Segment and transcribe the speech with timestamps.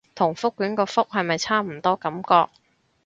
[0.15, 2.47] 同覆卷個覆係咪差唔多感覺